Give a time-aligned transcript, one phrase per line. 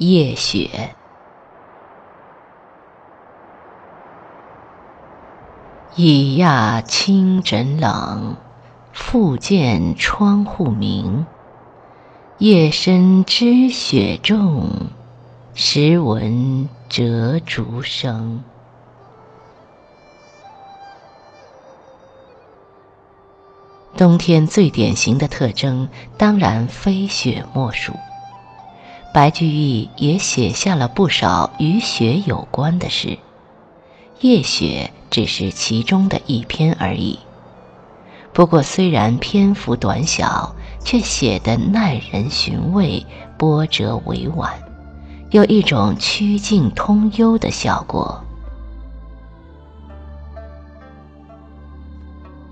[0.00, 0.96] 夜雪。
[5.94, 8.36] 已讶清枕冷，
[8.94, 11.26] 复见窗户明。
[12.38, 14.70] 夜深知雪重，
[15.52, 18.42] 时闻折竹声。
[23.98, 27.92] 冬天最典型的特征，当然非雪莫属。
[29.12, 33.08] 白居易也写下了不少与雪有关的诗，
[34.20, 37.18] 《夜雪》只是其中的一篇而已。
[38.32, 40.54] 不过，虽然篇幅短小，
[40.84, 43.04] 却写得耐人寻味，
[43.36, 44.52] 波折委婉，
[45.30, 48.22] 有一种曲径通幽的效果。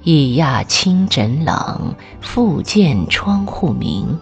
[0.03, 4.19] 已讶清枕冷，复见窗户明。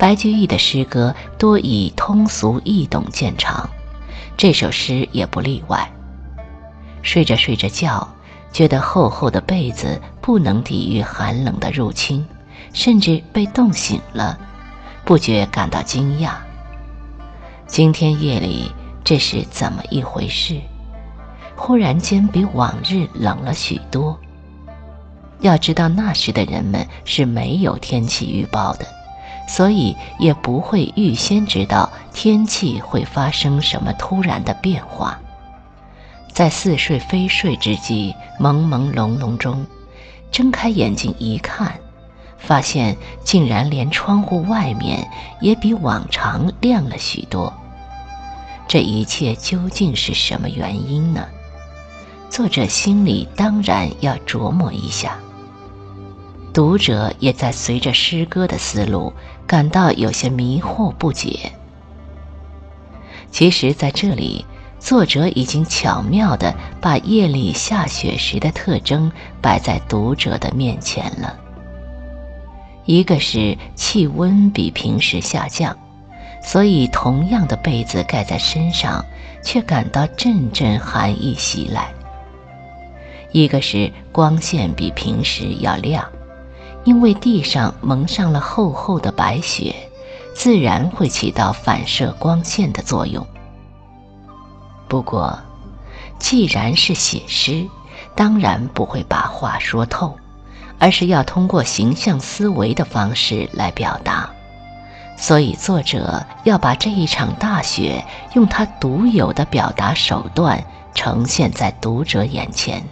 [0.00, 3.68] 白居易的诗歌多以通俗易懂见长，
[4.34, 5.92] 这首诗也不例外。
[7.02, 8.08] 睡着睡着觉，
[8.50, 12.26] 觉得厚厚的被子不能抵御寒冷的入侵，
[12.72, 14.40] 甚至被冻醒了，
[15.04, 16.32] 不觉感到惊讶。
[17.66, 18.72] 今天夜里
[19.04, 20.58] 这是怎么一回事？
[21.54, 24.18] 忽然间比往日冷了许多。
[25.40, 28.86] 要知道那时的人们是没有天气预报的。
[29.50, 35.18] 所以也不会预先知道天气会发生什么突然的变化，
[36.32, 39.66] 在似睡非睡之际，朦朦胧胧中，
[40.30, 41.80] 睁开眼睛一看，
[42.38, 47.52] 发现竟然连窗户外面也比往常亮了许多。
[48.68, 51.26] 这一切究竟是什么原因呢？
[52.28, 55.18] 作者心里当然要琢磨一下。
[56.52, 59.12] 读者也在随着诗歌的思路
[59.46, 61.52] 感到有些迷惑不解。
[63.30, 64.44] 其实，在这里，
[64.80, 71.38] 作者已经巧妙地把夜里下雪时的特征摆在读者的面前了。
[72.84, 75.76] 一个是气温比平时下降，
[76.42, 79.04] 所以同样的被子盖在身上，
[79.44, 81.84] 却感到阵阵寒意袭来；
[83.30, 86.04] 一个是光线比平时要亮。
[86.84, 89.74] 因为地上蒙上了厚厚的白雪，
[90.34, 93.26] 自然会起到反射光线的作用。
[94.88, 95.38] 不过，
[96.18, 97.66] 既然是写诗，
[98.14, 100.16] 当然不会把话说透，
[100.78, 104.30] 而是要通过形象思维的方式来表达。
[105.16, 108.02] 所以，作者要把这一场大雪
[108.32, 110.64] 用他独有的表达手段
[110.94, 112.82] 呈现在读者眼前。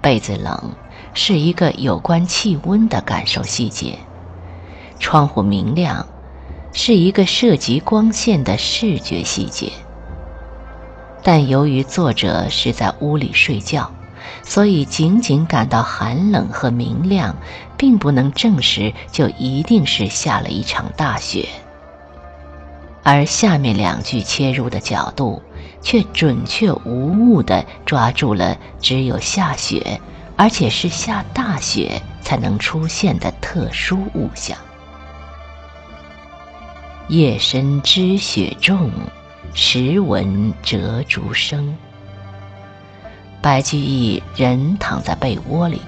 [0.00, 0.72] 被子冷。
[1.14, 3.98] 是一个有关气温的感受细节，
[4.98, 6.06] 窗户明亮，
[6.72, 9.70] 是一个涉及光线的视觉细节。
[11.22, 13.92] 但由于作者是在屋里睡觉，
[14.42, 17.36] 所以仅仅感到寒冷和明亮，
[17.76, 21.46] 并不能证实就一定是下了一场大雪。
[23.04, 25.42] 而下面两句切入的角度，
[25.82, 30.00] 却准确无误地抓住了只有下雪。
[30.42, 34.58] 而且是下大雪才能出现的特殊物象。
[37.06, 38.90] 夜深知雪重，
[39.54, 41.78] 时闻折竹声。
[43.40, 45.80] 白居易人躺在被窝里，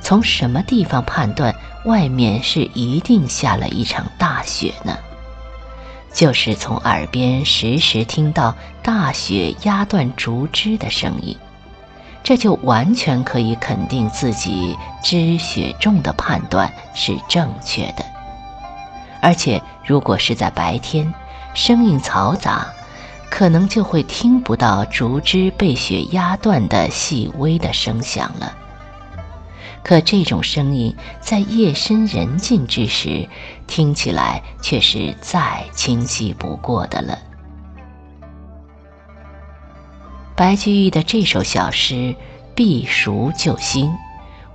[0.00, 4.96] 从什么地方判断外面是一定下了一场大雪呢？
[6.10, 11.36] 就是从耳边时时听到大雪压断竹枝的声音。
[12.22, 18.04] 这就完全可以肯定自己知雪重的判断是正确的，
[19.20, 21.12] 而且如果是在白天，
[21.54, 22.66] 声音嘈杂，
[23.30, 28.54] 可能就会听不到竹枝被雪压断的细微的声响了。
[29.82, 33.26] 可这种声音在夜深人静之时，
[33.66, 37.18] 听起来却是再清晰不过的了。
[40.40, 42.16] 白居易的这首小诗
[42.54, 43.92] 避暑救星，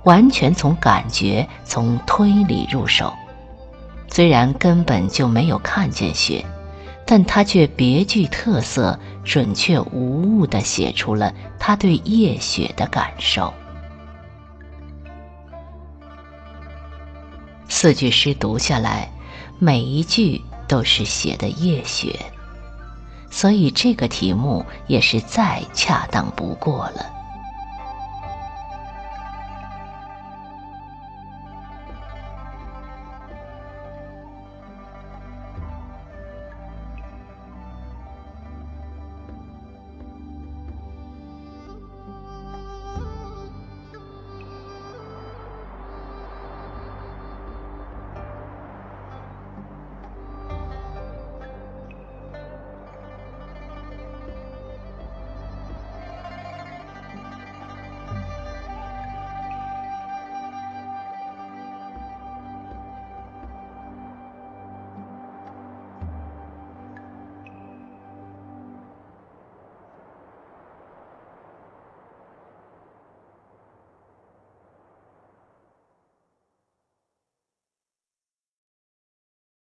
[0.02, 3.14] 完全从感觉、从推理入手。
[4.08, 6.44] 虽然根本就没有看见雪，
[7.06, 13.54] 但他却别具特色、准确无误地写出了他对夜雪的感受。
[17.68, 19.08] 四句诗读下来，
[19.60, 22.18] 每一句都是写的夜雪。
[23.36, 27.04] 所以这个题目也是再恰当不过了。